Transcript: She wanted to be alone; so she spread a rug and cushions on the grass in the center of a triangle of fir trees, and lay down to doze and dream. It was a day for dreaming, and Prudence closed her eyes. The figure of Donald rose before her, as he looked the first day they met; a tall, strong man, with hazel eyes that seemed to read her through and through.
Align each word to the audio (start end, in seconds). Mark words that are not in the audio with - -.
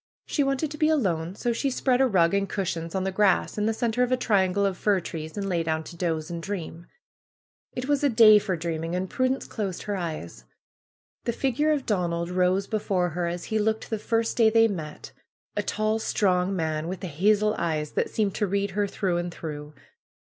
She 0.25 0.43
wanted 0.43 0.71
to 0.71 0.79
be 0.79 0.89
alone; 0.89 1.35
so 1.35 1.53
she 1.53 1.69
spread 1.69 2.01
a 2.01 2.07
rug 2.07 2.33
and 2.33 2.49
cushions 2.49 2.95
on 2.95 3.03
the 3.03 3.11
grass 3.11 3.55
in 3.55 3.67
the 3.67 3.71
center 3.73 4.01
of 4.01 4.11
a 4.11 4.17
triangle 4.17 4.65
of 4.65 4.75
fir 4.75 4.99
trees, 4.99 5.37
and 5.37 5.47
lay 5.47 5.61
down 5.61 5.83
to 5.83 5.95
doze 5.95 6.31
and 6.31 6.41
dream. 6.41 6.87
It 7.73 7.87
was 7.87 8.03
a 8.03 8.09
day 8.09 8.39
for 8.39 8.55
dreaming, 8.57 8.95
and 8.95 9.07
Prudence 9.07 9.45
closed 9.45 9.83
her 9.83 9.95
eyes. 9.95 10.45
The 11.25 11.33
figure 11.33 11.71
of 11.71 11.85
Donald 11.85 12.31
rose 12.31 12.65
before 12.65 13.09
her, 13.09 13.27
as 13.27 13.43
he 13.43 13.59
looked 13.59 13.91
the 13.91 13.99
first 13.99 14.37
day 14.37 14.49
they 14.49 14.67
met; 14.67 15.11
a 15.55 15.61
tall, 15.61 15.99
strong 15.99 16.55
man, 16.55 16.87
with 16.87 17.03
hazel 17.03 17.53
eyes 17.59 17.91
that 17.91 18.09
seemed 18.09 18.33
to 18.37 18.47
read 18.47 18.71
her 18.71 18.87
through 18.87 19.17
and 19.17 19.31
through. 19.31 19.75